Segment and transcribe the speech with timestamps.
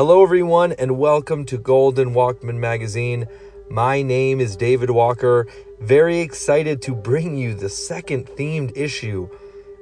[0.00, 3.26] Hello, everyone, and welcome to Golden Walkman Magazine.
[3.68, 5.46] My name is David Walker.
[5.78, 9.28] Very excited to bring you the second themed issue,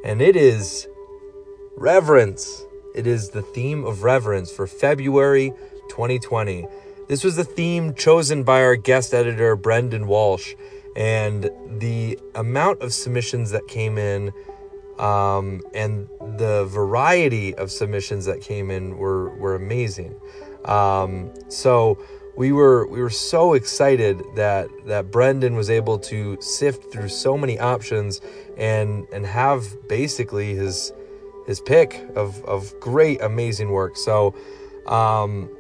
[0.04, 0.88] and it is
[1.76, 2.64] reverence.
[2.96, 5.52] It is the theme of reverence for February
[5.88, 6.66] 2020.
[7.06, 10.56] This was the theme chosen by our guest editor, Brendan Walsh,
[10.96, 14.32] and the amount of submissions that came in
[14.98, 20.14] um, and the variety of submissions that came in were were amazing.
[20.64, 21.98] Um, so
[22.36, 27.36] we were we were so excited that that Brendan was able to sift through so
[27.36, 28.20] many options
[28.56, 30.92] and and have basically his
[31.46, 33.96] his pick of of great amazing work.
[33.96, 34.34] So
[34.86, 35.50] um,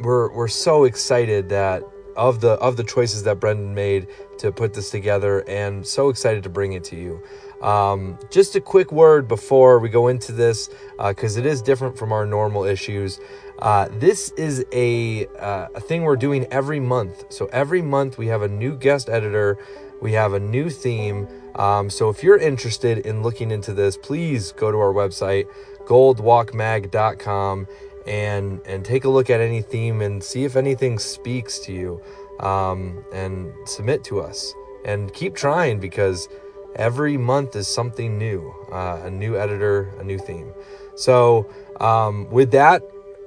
[0.00, 1.82] we're we're so excited that
[2.16, 4.08] of the of the choices that Brendan made
[4.38, 7.22] to put this together and so excited to bring it to you.
[7.64, 11.96] Um, just a quick word before we go into this, because uh, it is different
[11.96, 13.20] from our normal issues.
[13.58, 17.32] Uh, this is a, uh, a thing we're doing every month.
[17.32, 19.56] So every month we have a new guest editor,
[20.02, 21.26] we have a new theme.
[21.54, 25.46] Um, so if you're interested in looking into this, please go to our website,
[25.86, 27.66] goldwalkmag.com,
[28.06, 32.02] and and take a look at any theme and see if anything speaks to you,
[32.40, 34.52] um, and submit to us.
[34.84, 36.28] And keep trying because
[36.76, 40.52] every month is something new uh, a new editor a new theme.
[40.96, 41.46] So
[41.80, 42.82] um, with that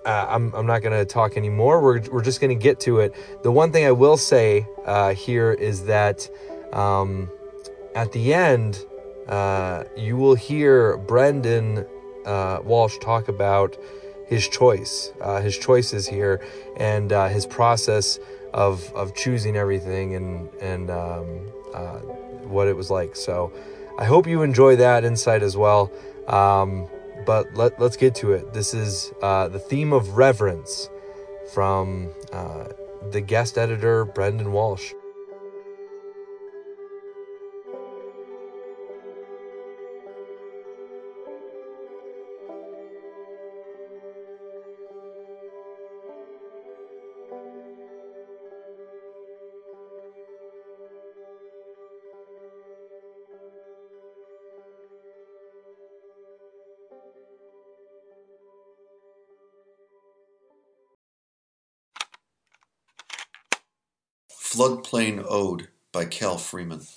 [0.08, 1.82] uh, I'm, I'm not going to talk anymore.
[1.82, 3.14] We're, we're just going to get to it.
[3.44, 6.30] The one thing i will say uh, here is that
[6.72, 7.30] um,
[7.94, 8.86] at the end
[9.28, 11.86] uh, you will hear brendan
[12.26, 13.78] uh, walsh talk about
[14.28, 15.12] his choice.
[15.22, 16.42] Uh, his choices here
[16.78, 18.20] and his process
[18.54, 21.42] of, of choosing everything and, and um,
[22.50, 23.16] what it was like.
[23.16, 23.52] So
[23.98, 25.92] I hope you enjoy that insight as well.
[26.28, 26.88] Um,
[27.26, 28.54] but let, let's get to it.
[28.54, 30.90] This is uh, the theme of reverence
[31.54, 32.66] from uh,
[33.12, 34.94] the guest editor, Brendan Walsh.
[64.58, 66.88] Floodplain Ode by Cal Freeman.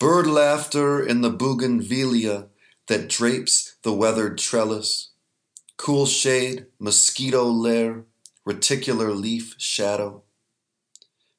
[0.00, 2.48] Bird laughter in the bougainvillea
[2.88, 5.10] that drapes the weathered trellis,
[5.76, 8.02] cool shade, mosquito lair,
[8.44, 10.24] reticular leaf shadow,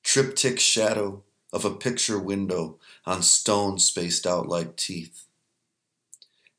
[0.02, 5.26] triptych shadow of a picture window on stone spaced out like teeth,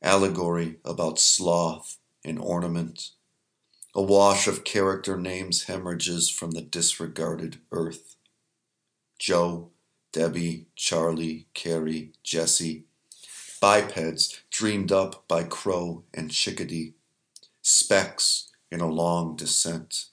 [0.03, 3.13] allegory about sloth and ornament
[3.95, 8.17] a wash of character names hemorrhages from the disregarded earth.
[9.19, 9.71] Joe,
[10.13, 12.85] Debbie, Charlie, Carrie, Jesse,
[13.61, 16.95] bipeds dreamed up by crow and chickadee,
[17.63, 20.07] specks in a long descent.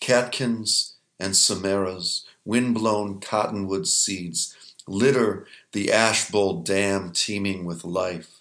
[0.00, 4.56] Catkins and samaras, wind-blown cottonwood seeds,
[4.86, 8.39] litter the ash bowl Dam teeming with life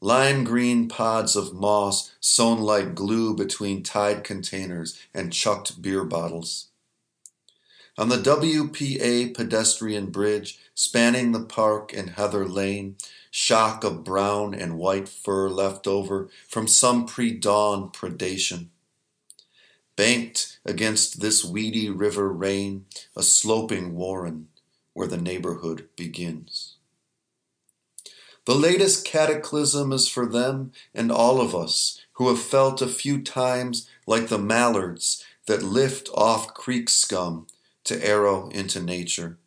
[0.00, 6.68] lime green pods of moss sewn like glue between tied containers and chucked beer bottles.
[7.98, 12.96] On the WPA pedestrian bridge spanning the park and Heather Lane,
[13.30, 18.66] shock of brown and white fur left over from some pre dawn predation.
[19.96, 22.84] Banked against this weedy river rain,
[23.16, 24.48] a sloping warren
[24.92, 26.75] where the neighborhood begins.
[28.46, 33.20] The latest cataclysm is for them and all of us who have felt a few
[33.20, 37.48] times like the mallards that lift off creek scum
[37.84, 39.38] to arrow into nature.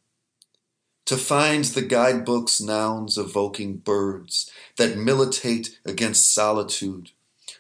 [1.06, 7.12] To find the guidebook's nouns evoking birds that militate against solitude,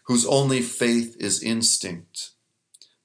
[0.03, 2.31] whose only faith is instinct.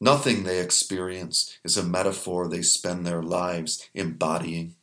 [0.01, 4.75] Nothing they experience is a metaphor they spend their lives embodying.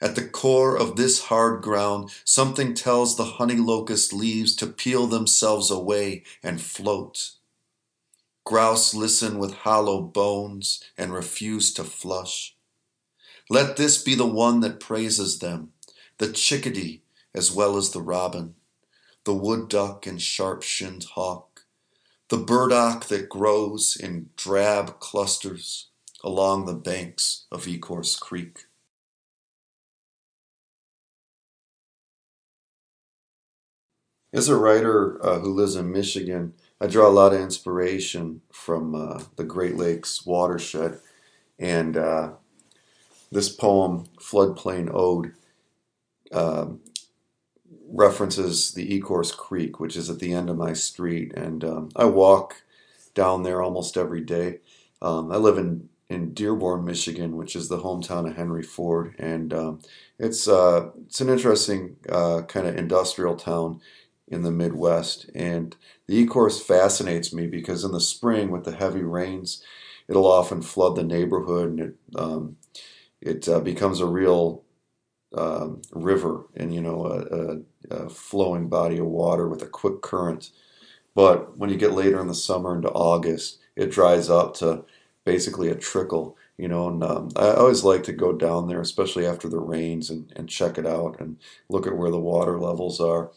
[0.00, 5.06] At the core of this hard ground, something tells the honey locust leaves to peel
[5.06, 7.32] themselves away and float.
[8.44, 12.56] Grouse listen with hollow bones and refuse to flush.
[13.48, 15.72] Let this be the one that praises them,
[16.18, 17.02] the chickadee
[17.34, 18.54] as well as the robin,
[19.24, 21.64] the wood duck and sharp shinned hawk,
[22.28, 25.88] the burdock that grows in drab clusters
[26.22, 28.66] along the banks of Ecorse Creek.
[34.34, 38.92] As a writer uh, who lives in Michigan, I draw a lot of inspiration from
[38.92, 40.98] uh, the Great Lakes watershed,
[41.56, 42.32] and uh,
[43.30, 45.34] this poem, Floodplain Ode,
[46.32, 46.80] um,
[47.88, 52.06] references the Ecorse Creek, which is at the end of my street, and um, I
[52.06, 52.64] walk
[53.14, 54.58] down there almost every day.
[55.00, 59.54] Um, I live in in Dearborn, Michigan, which is the hometown of Henry Ford, and
[59.54, 59.80] um,
[60.18, 63.80] it's uh, it's an interesting uh, kind of industrial town
[64.28, 65.30] in the Midwest.
[65.34, 65.76] And
[66.06, 69.62] the Ecorse fascinates me because in the spring, with the heavy rains,
[70.08, 72.56] it'll often flood the neighborhood, and it um,
[73.20, 74.62] it uh, becomes a real
[75.36, 80.00] um, river and you know a, a, a flowing body of water with a quick
[80.02, 80.50] current.
[81.14, 84.84] But when you get later in the summer into August, it dries up to
[85.24, 86.88] basically a trickle, you know.
[86.88, 90.48] And um, I always like to go down there, especially after the rains, and, and
[90.48, 91.36] check it out and
[91.68, 93.30] look at where the water levels are.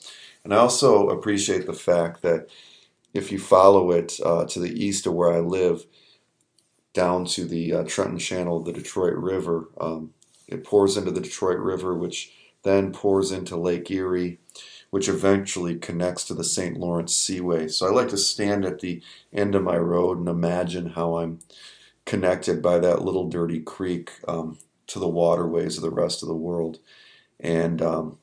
[0.47, 2.47] And I also appreciate the fact that
[3.13, 5.85] if you follow it uh, to the east of where I live,
[6.93, 10.13] down to the uh, Trenton Channel of the Detroit River, um,
[10.47, 12.31] it pours into the Detroit River, which
[12.63, 14.39] then pours into Lake Erie,
[14.89, 16.77] which eventually connects to the St.
[16.77, 17.67] Lawrence Seaway.
[17.67, 19.01] So I like to stand at the
[19.33, 21.39] end of my road and imagine how I'm
[22.05, 26.35] connected by that little dirty creek um, to the waterways of the rest of the
[26.35, 26.79] world.
[27.37, 28.19] And um,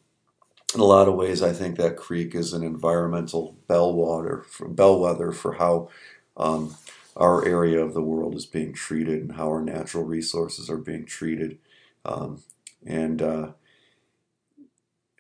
[0.75, 5.33] in a lot of ways, I think that creek is an environmental bellwether for, bellwether
[5.33, 5.89] for how
[6.37, 6.77] um,
[7.17, 11.05] our area of the world is being treated and how our natural resources are being
[11.07, 11.59] treated.
[12.05, 12.43] Um,
[12.87, 13.53] and uh,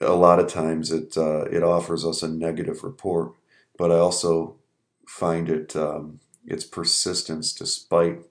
[0.01, 3.33] a lot of times it uh, it offers us a negative report,
[3.79, 4.57] but I also
[5.07, 8.23] find it um, its persistence despite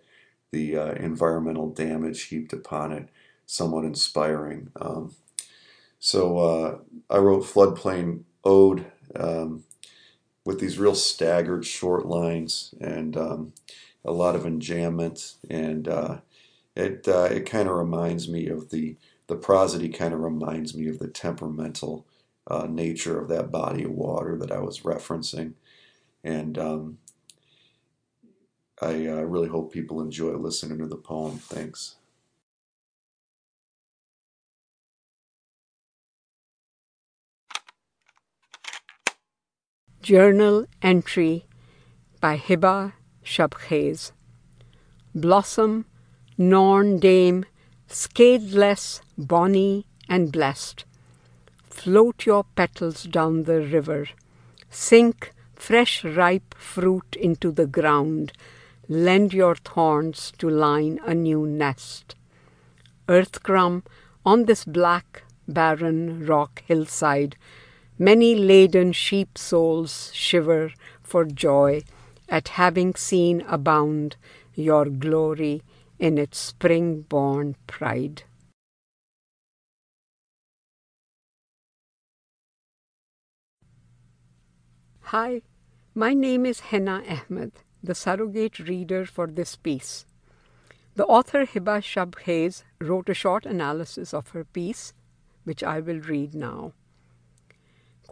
[0.51, 3.09] the uh, environmental damage heaped upon it
[3.45, 4.69] somewhat inspiring.
[4.79, 5.15] Um,
[6.03, 6.77] so uh,
[7.09, 9.63] I wrote Floodplain Ode um,
[10.44, 13.53] with these real staggered short lines and um,
[14.03, 16.17] a lot of enjambment, and uh,
[16.75, 18.97] it uh, it kind of reminds me of the
[19.27, 22.06] the prosody kind of reminds me of the temperamental
[22.47, 25.53] uh, nature of that body of water that I was referencing,
[26.21, 26.97] and um,
[28.81, 31.38] I uh, really hope people enjoy listening to the poem.
[31.38, 31.95] Thanks.
[40.03, 41.45] Journal Entry
[42.19, 42.91] by Hiba
[43.23, 44.11] Shabkhez
[45.15, 45.85] Blossom,
[46.38, 47.45] Norn Dame,
[47.88, 50.83] Scatheless, bonny, and blessed,
[51.69, 54.09] float your petals down the river,
[54.69, 58.33] sink fresh ripe fruit into the ground,
[58.89, 62.15] lend your thorns to line a new nest.
[63.07, 63.83] Earth crumb
[64.25, 67.38] on this black, barren rock hillside,
[68.00, 70.72] Many laden sheep souls shiver
[71.04, 71.84] for joy
[72.28, 74.16] at having seen abound
[74.56, 75.62] your glory
[76.00, 78.24] in its spring born pride.
[85.02, 85.44] Hi,
[85.94, 87.52] my name is Henna Ahmed,
[87.83, 90.07] the surrogate reader for this piece.
[90.95, 94.94] The author Hiba Shabkhez wrote a short analysis of her piece,
[95.44, 96.73] which I will read now.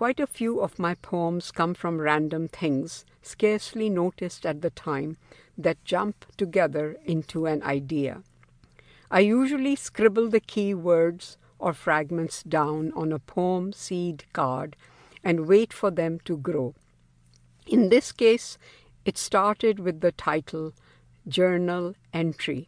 [0.01, 5.17] Quite a few of my poems come from random things, scarcely noticed at the time,
[5.55, 8.23] that jump together into an idea.
[9.11, 14.75] I usually scribble the key words or fragments down on a poem seed card
[15.23, 16.73] and wait for them to grow.
[17.67, 18.57] In this case,
[19.05, 20.73] it started with the title
[21.27, 22.67] Journal Entry,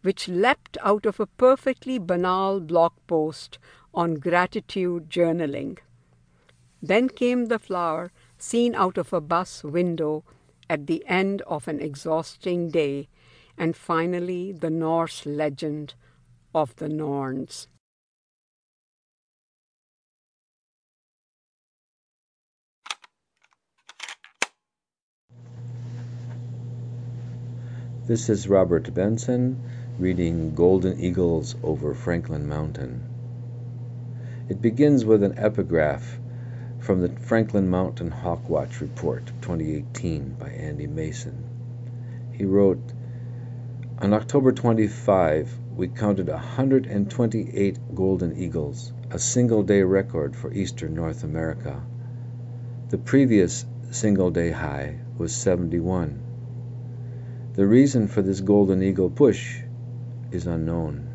[0.00, 3.58] which leapt out of a perfectly banal blog post
[3.92, 5.76] on gratitude journaling.
[6.84, 10.24] Then came the flower seen out of a bus window
[10.68, 13.08] at the end of an exhausting day,
[13.56, 15.94] and finally the Norse legend
[16.52, 17.68] of the Norns.
[28.06, 29.62] This is Robert Benson
[30.00, 33.08] reading Golden Eagles over Franklin Mountain.
[34.48, 36.18] It begins with an epigraph
[36.82, 41.44] from the Franklin Mountain Hawkwatch Report 2018 by Andy Mason.
[42.32, 42.82] He wrote,
[43.98, 51.22] On October 25, we counted 128 golden eagles, a single day record for eastern North
[51.22, 51.80] America.
[52.88, 56.20] The previous single day high was 71.
[57.54, 59.60] The reason for this golden eagle push
[60.32, 61.11] is unknown.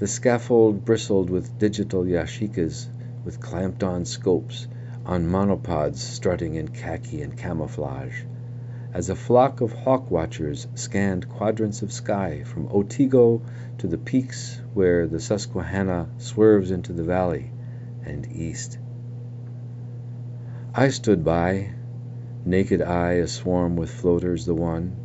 [0.00, 2.88] The scaffold bristled with digital yashicas
[3.22, 4.66] with clamped on scopes
[5.04, 8.22] on monopods strutting in khaki and camouflage,
[8.94, 13.42] as a flock of hawk watchers scanned quadrants of sky from Otsego
[13.76, 17.50] to the peaks where the Susquehanna swerves into the valley
[18.02, 18.78] and east.
[20.74, 21.72] I stood by,
[22.46, 24.96] naked eye aswarm with floaters the one,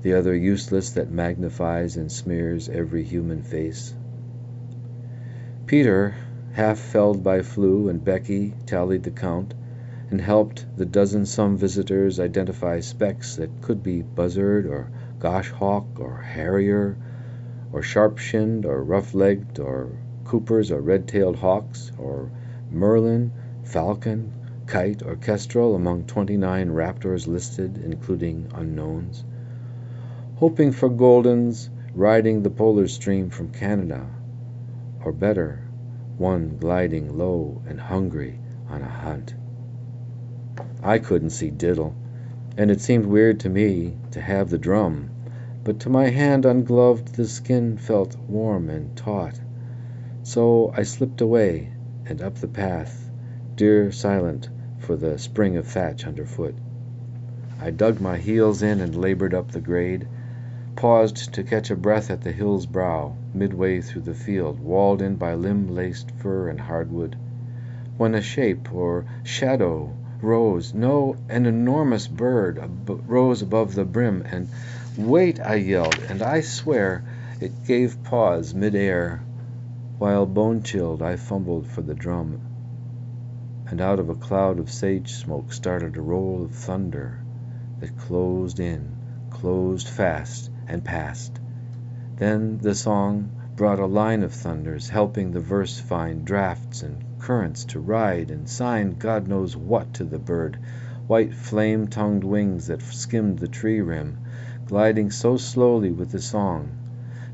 [0.00, 3.94] the other useless that magnifies and smears every human face.
[5.72, 6.14] Peter,
[6.52, 9.54] half felled by flu, and Becky tallied the count,
[10.10, 16.18] and helped the dozen some visitors identify specks that could be buzzard or goshawk or
[16.18, 16.94] harrier
[17.72, 19.88] or sharp-shinned or rough-legged or
[20.26, 22.30] Coopers or red-tailed hawks or
[22.70, 23.32] merlin,
[23.64, 24.30] falcon,
[24.66, 29.24] kite, or kestrel among twenty-nine raptors listed, including unknowns,
[30.34, 34.06] hoping for goldens riding the polar stream from Canada,
[35.04, 35.64] or better,
[36.18, 39.34] one gliding low and hungry on a hunt.
[40.82, 41.94] I couldn't see diddle,
[42.56, 45.10] and it seemed weird to me to have the drum,
[45.64, 49.40] but to my hand ungloved the skin felt warm and taut.
[50.22, 51.72] So I slipped away
[52.06, 53.10] and up the path,
[53.54, 56.54] deer silent for the spring of thatch underfoot.
[57.60, 60.08] I dug my heels in and labored up the grade,
[60.74, 65.16] paused to catch a breath at the hill's brow, midway through the field, walled in
[65.16, 67.16] by limb-laced fir and hardwood,
[67.96, 72.62] when a shape or shadow rose, no, an enormous bird
[73.06, 74.48] rose above the brim, and
[74.96, 77.02] "Wait!" I yelled, and I swear
[77.40, 79.22] it gave pause mid-air,
[79.98, 82.40] while bone chilled I fumbled for the drum.
[83.66, 87.18] And out of a cloud of sage smoke started a roll of thunder
[87.80, 88.96] that closed in,
[89.30, 91.40] closed fast, and passed.
[92.18, 97.64] Then the song brought a line of thunders, helping the verse find drafts and currents
[97.64, 100.58] to ride and sign God knows what to the bird,
[101.06, 104.18] white flame tongued wings that skimmed the tree rim,
[104.66, 106.72] gliding so slowly with the song,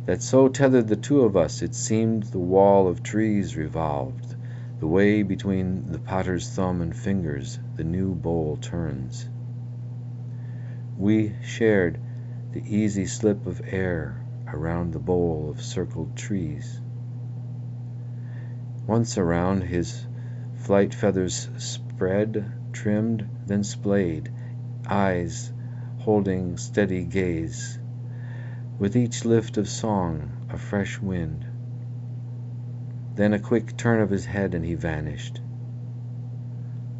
[0.06, 4.36] that so tethered the two of us it seemed the wall of trees revolved,
[4.78, 9.28] the way between the potter's thumb and fingers the new bowl turns.
[10.96, 11.98] We shared
[12.52, 16.80] the easy slip of air around the bowl of circled trees.
[18.86, 20.06] Once around, his
[20.54, 24.30] flight feathers spread, trimmed, then splayed,
[24.88, 25.52] eyes
[25.98, 27.78] holding steady gaze.
[28.78, 31.44] With each lift of song a fresh wind.
[33.14, 35.40] Then a quick turn of his head and he vanished.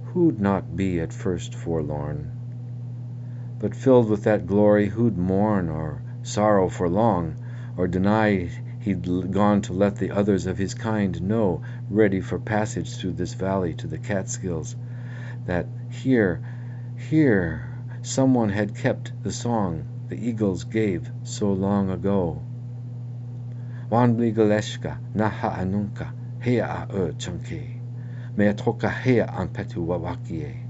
[0.07, 2.33] Who'd not be at first forlorn?
[3.59, 7.35] But filled with that glory who'd mourn or sorrow for long,
[7.77, 8.49] or deny
[8.81, 13.35] He'd gone to let the others of his kind know, ready for passage through this
[13.35, 14.77] valley to the Catskills,
[15.47, 16.41] that here,
[16.97, 17.69] here,
[18.03, 22.41] some one had kept the song the eagles gave so long ago.
[23.91, 26.87] Wanbligaleshka naha anunka hea a
[27.19, 27.81] chunke,
[28.37, 30.68] mea toka hea an petu wawakie.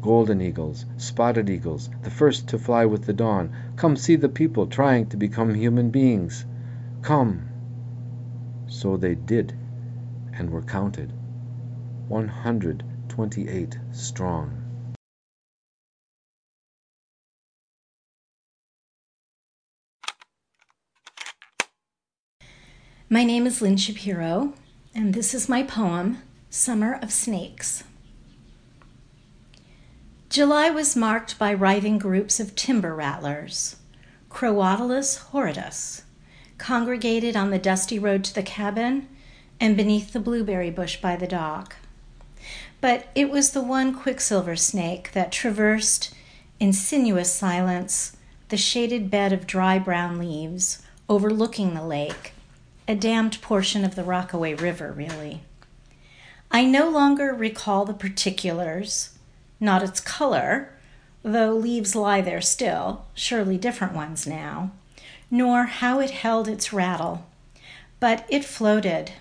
[0.00, 4.66] Golden eagles, spotted eagles, the first to fly with the dawn, come see the people
[4.66, 6.46] trying to become human beings.
[7.02, 7.48] Come!"
[8.68, 9.54] So they did,
[10.32, 11.12] and were counted,
[12.06, 14.64] one hundred twenty eight strong.
[23.10, 24.52] My name is Lynn Shapiro,
[24.94, 26.18] and this is my poem,
[26.50, 27.82] Summer of Snakes.
[30.28, 33.76] July was marked by writhing groups of timber rattlers,
[34.28, 36.02] Crotalus horridus,
[36.58, 39.08] congregated on the dusty road to the cabin
[39.58, 41.76] and beneath the blueberry bush by the dock.
[42.82, 46.14] But it was the one quicksilver snake that traversed,
[46.60, 48.14] in sinuous silence,
[48.50, 52.32] the shaded bed of dry brown leaves, overlooking the lake,
[52.86, 55.40] a dammed portion of the Rockaway River, really.
[56.50, 59.17] I no longer recall the particulars,
[59.60, 60.70] not its color,
[61.22, 64.70] though leaves lie there still, surely different ones now
[65.30, 67.26] nor how it held its rattle,
[68.00, 69.12] but it floated,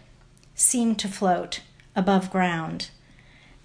[0.56, 1.62] seemed to float,
[1.96, 2.90] above ground,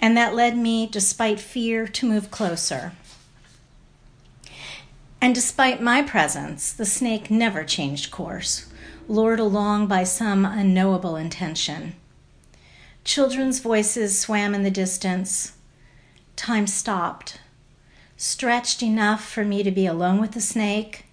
[0.01, 2.93] and that led me, despite fear, to move closer.
[5.21, 8.67] And despite my presence, the snake never changed course,
[9.07, 11.95] lured along by some unknowable intention.
[13.05, 15.53] Children's voices swam in the distance.
[16.43, 17.39] Time stopped,
[18.17, 21.05] stretched enough for me to be alone with the snake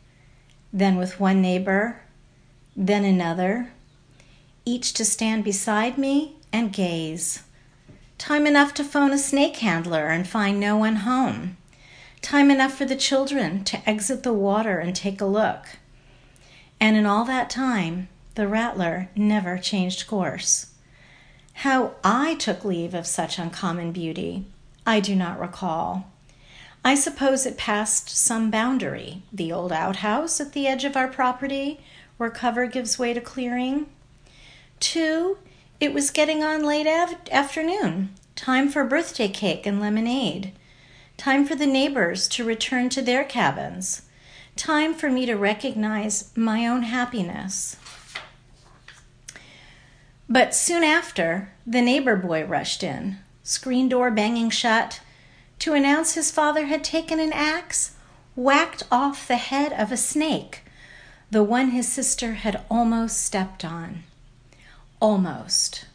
[0.74, 2.02] then with one neighbor,
[2.76, 3.72] then another,
[4.66, 7.44] each to stand beside me and gaze,
[8.18, 11.58] Time enough to phone a snake handler and find no one home.
[12.24, 15.78] Time enough for the children to exit the water and take a look.
[16.80, 20.74] And in all that time, the rattler never changed course.
[21.54, 24.48] How I took leave of such uncommon beauty,
[24.90, 26.08] I do not recall.
[26.84, 31.80] I suppose it passed some boundary, the old outhouse at the edge of our property,
[32.18, 33.86] where cover gives way to clearing.
[34.80, 35.38] Two,
[35.80, 40.54] it was getting on late av- afternoon, time for birthday cake and lemonade,
[41.18, 44.02] time for the neighbors to return to their cabins,
[44.56, 47.78] time for me to recognize my own happiness.
[50.28, 53.20] But soon after, the neighbor boy rushed in,
[53.50, 55.02] screen door banging shut,
[55.58, 57.96] to announce his father had taken an axe,
[58.36, 60.64] whacked off the head of a snake,
[61.32, 64.04] the one his sister had almost stepped on.
[65.00, 65.86] Almost.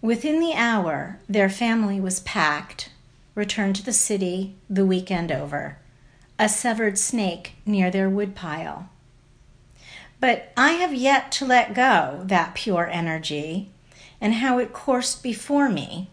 [0.00, 2.90] Within the hour, their family was packed,
[3.34, 5.76] returned to the city, the weekend over,
[6.38, 8.88] a severed snake near their woodpile.
[10.18, 13.68] But I have yet to let go that pure energy
[14.20, 16.08] and how it coursed before me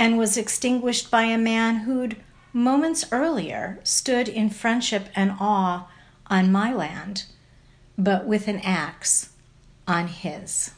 [0.00, 2.16] and was extinguished by a man who'd
[2.54, 5.86] moments earlier stood in friendship and awe
[6.26, 7.24] on my land,
[7.98, 9.28] but with an axe
[9.86, 10.70] on his.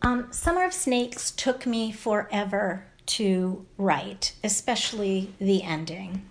[0.00, 6.22] Um, Summer of Snakes took me forever to write, especially the ending.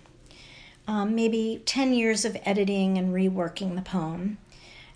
[0.88, 4.38] Um, maybe 10 years of editing and reworking the poem.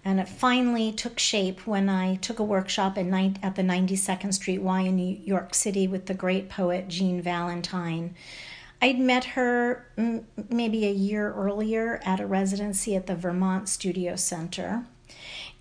[0.09, 3.05] And it finally took shape when I took a workshop at,
[3.43, 8.15] at the 92nd Street Y in New York City with the great poet Jean Valentine.
[8.81, 9.87] I'd met her
[10.49, 14.87] maybe a year earlier at a residency at the Vermont Studio Center.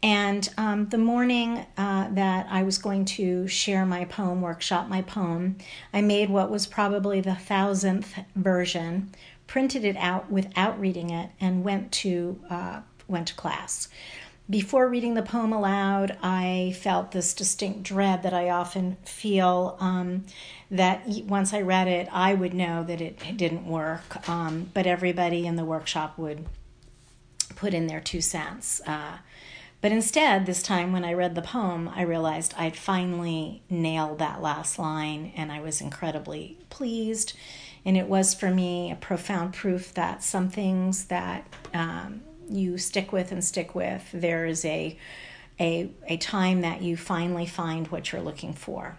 [0.01, 5.01] And um, the morning uh, that I was going to share my poem, workshop my
[5.01, 5.57] poem,
[5.91, 9.11] I made what was probably the thousandth version,
[9.45, 13.89] printed it out without reading it, and went to uh, went to class.
[14.49, 20.23] Before reading the poem aloud, I felt this distinct dread that I often feel um,
[20.71, 25.45] that once I read it, I would know that it, didn't work, um, but everybody
[25.45, 26.45] in the workshop would
[27.57, 28.79] put in their two cents.
[28.87, 29.17] Uh,
[29.81, 34.41] but instead, this time when I read the poem, I realized I'd finally nailed that
[34.41, 37.33] last line and I was incredibly pleased.
[37.83, 43.11] And it was for me a profound proof that some things that um, you stick
[43.11, 44.97] with and stick with, there is a,
[45.59, 48.97] a, a time that you finally find what you're looking for.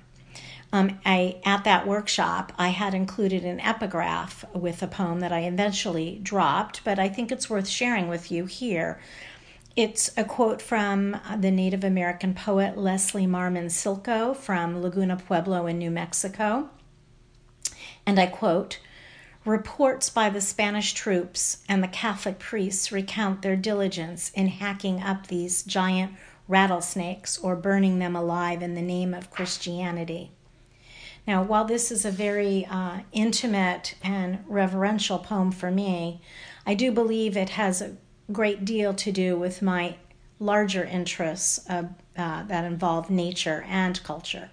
[0.71, 5.45] Um, I at that workshop I had included an epigraph with a poem that I
[5.45, 9.01] eventually dropped, but I think it's worth sharing with you here
[9.79, 15.79] it's a quote from the Native American poet Leslie Marmon Silko from Laguna Pueblo in
[15.79, 16.69] New Mexico.
[18.05, 18.81] And I quote
[19.45, 25.27] Reports by the Spanish troops and the Catholic priests recount their diligence in hacking up
[25.27, 26.13] these giant
[26.49, 30.33] rattlesnakes or burning them alive in the name of Christianity.
[31.27, 36.23] Now, while this is a very uh, intimate and reverential poem for me,
[36.67, 37.97] I do believe it has a
[38.33, 39.97] great deal to do with my
[40.39, 41.85] larger interests uh,
[42.17, 44.51] uh, that involve nature and culture.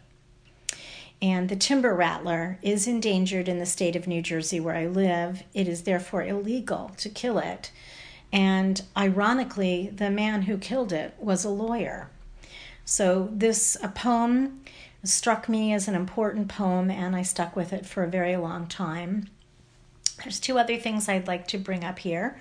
[1.26, 5.42] And the timber rattler is endangered in the state of New Jersey where I live.
[5.56, 7.72] It is therefore illegal to kill it.
[8.32, 12.12] And ironically, the man who killed it was a lawyer.
[12.86, 14.62] So this poem
[15.04, 18.68] struck me as an important poem, and I stuck with it for a very long
[18.68, 19.28] time.
[20.22, 22.40] There's two other things I'd like to bring up here.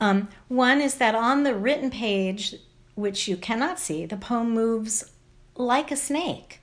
[0.00, 2.54] Um, one is that on the written page,
[2.94, 5.10] which you cannot see, the poem moves
[5.56, 6.59] like a snake.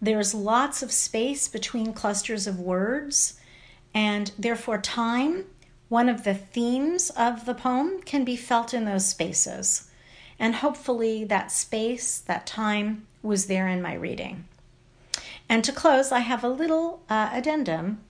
[0.00, 3.38] There's lots of space between clusters of words,
[3.92, 5.46] and therefore, time,
[5.88, 9.90] one of the themes of the poem, can be felt in those spaces.
[10.38, 14.44] And hopefully, that space, that time, was there in my reading.
[15.48, 18.00] And to close, I have a little uh, addendum,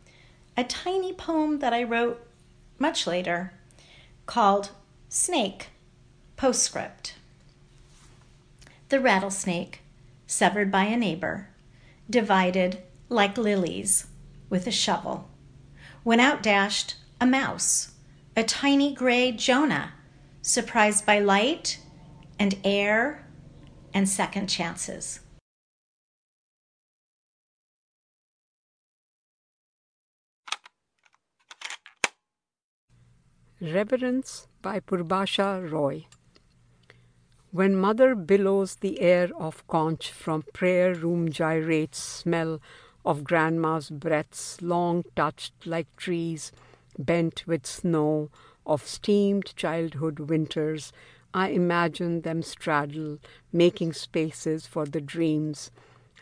[0.57, 2.21] a tiny poem that I wrote
[2.79, 3.53] much later
[4.27, 4.71] called
[5.09, 5.69] Snake
[6.37, 7.15] Postscript.
[8.91, 9.81] The rattlesnake,
[10.27, 11.49] severed by a neighbor,
[12.11, 14.07] divided like lilies
[14.49, 15.29] with a shovel.
[16.03, 17.93] When out dashed a mouse,
[18.37, 19.93] a tiny gray Jonah,
[20.43, 21.81] surprised by light
[22.39, 23.27] and air
[23.93, 25.21] and second chances.
[33.61, 36.07] Reverence by Purbasha Roy.
[37.51, 42.61] When mother billows the air of conch from prayer room gyrates smell
[43.07, 46.53] of grandma's breaths long touched like trees
[46.99, 48.29] bent with snow
[48.67, 50.93] of steamed childhood winters
[51.33, 53.19] I imagine them straddle,
[53.51, 55.71] making spaces for the dreams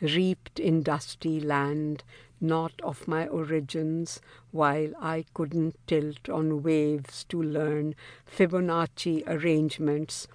[0.00, 2.04] reaped in dusty land,
[2.40, 4.20] not of my origins,
[4.52, 10.28] while I couldn't tilt on waves to learn Fibonacci arrangements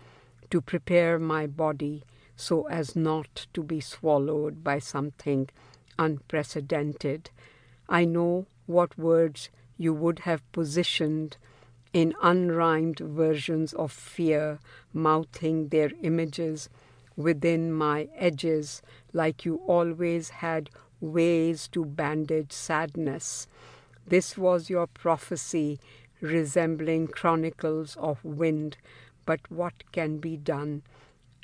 [0.52, 2.04] to prepare my body
[2.36, 5.50] so as not to be swallowed by something
[5.98, 7.30] unprecedented.
[7.90, 11.38] I know what words you would have positioned
[11.94, 14.60] in unrhymed versions of fear,
[14.94, 16.70] mouthing their images
[17.18, 18.82] within my edges,
[19.14, 20.70] like you always had
[21.02, 23.48] ways to bandage sadness.
[24.08, 25.80] This was your prophecy,
[26.22, 28.78] resembling chronicles of wind,
[29.26, 30.84] but what can be done?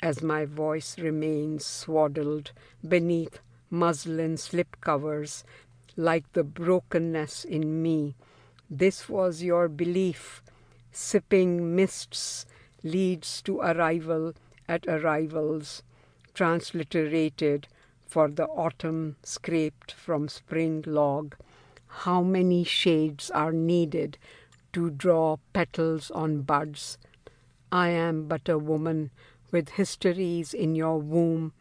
[0.02, 2.52] As my voice remains swaddled
[2.86, 5.44] beneath muslin slipcovers,
[5.96, 8.14] like the brokenness in me.
[8.70, 10.42] This was your belief.
[10.92, 12.46] Sipping mists
[12.82, 14.34] leads to arrival
[14.68, 15.82] at arrivals,
[16.34, 17.66] transliterated
[18.06, 21.34] for the autumn scraped from spring log.
[21.88, 24.18] How many shades are needed
[24.72, 26.98] to draw petals on buds?
[27.70, 29.10] I am but a woman
[29.50, 31.52] with histories in your womb,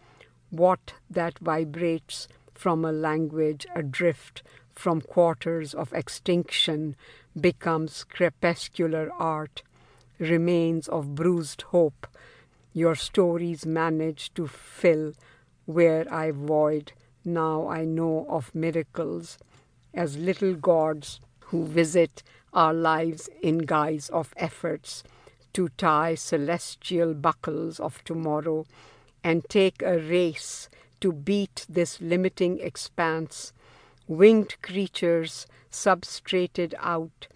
[0.49, 4.41] what that vibrates from a language adrift
[4.73, 6.95] from quarters of extinction
[7.39, 9.63] becomes crepuscular art,
[10.17, 12.07] remains of bruised hope.
[12.73, 15.13] Your stories manage to fill
[15.65, 16.93] where I void.
[17.25, 19.37] Now I know of miracles
[19.93, 25.03] as little gods who visit our lives in guise of efforts
[25.57, 28.63] to tie celestial buckles of tomorrow
[29.23, 30.69] and take a race
[31.01, 33.53] to beat this limiting expanse,
[34.07, 37.27] winged creatures substrated out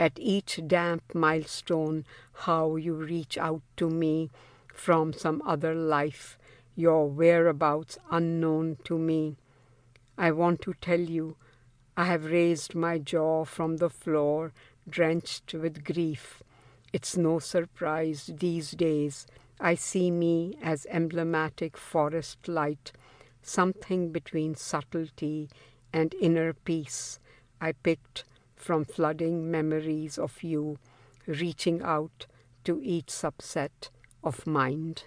[0.00, 2.04] at each damp milestone,
[2.48, 4.28] how you reach out to me
[4.74, 6.36] from some other life,
[6.74, 9.36] your whereabouts unknown to me.
[10.16, 11.36] I want to tell you,
[11.96, 14.52] I have raised my jaw from the floor,
[14.90, 16.42] drenched with grief.
[16.92, 19.26] It's no surprise these days
[19.60, 22.92] I see me as emblematic forest light,
[23.42, 25.50] something between subtlety
[25.92, 27.18] and inner peace
[27.60, 28.24] I picked
[28.56, 30.78] from flooding memories of you,
[31.26, 32.26] reaching out
[32.64, 33.90] to each subset
[34.22, 35.04] of mind.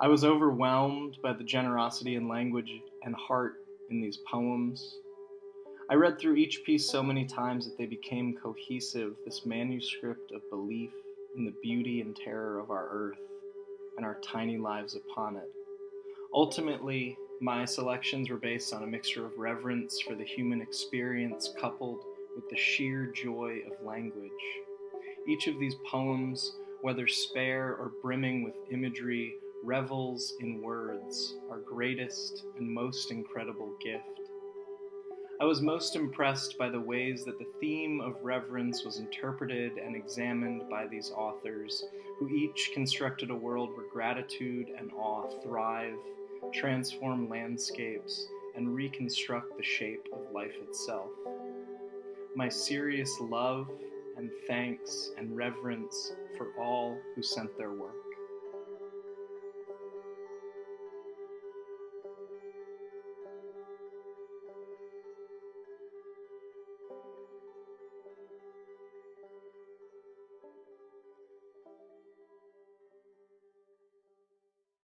[0.00, 2.70] I was overwhelmed by the generosity and language
[3.02, 4.98] and heart in these poems.
[5.90, 10.48] I read through each piece so many times that they became cohesive, this manuscript of
[10.50, 10.92] belief
[11.36, 13.18] in the beauty and terror of our earth
[13.96, 15.50] and our tiny lives upon it.
[16.32, 22.04] Ultimately, my selections were based on a mixture of reverence for the human experience coupled
[22.36, 24.30] with the sheer joy of language.
[25.26, 29.34] Each of these poems, whether spare or brimming with imagery,
[29.64, 34.20] revels in words, our greatest and most incredible gift.
[35.40, 39.94] I was most impressed by the ways that the theme of reverence was interpreted and
[39.94, 41.84] examined by these authors,
[42.18, 45.94] who each constructed a world where gratitude and awe thrive,
[46.52, 51.10] transform landscapes, and reconstruct the shape of life itself.
[52.34, 53.70] My serious love
[54.16, 58.07] and thanks and reverence for all who sent their work.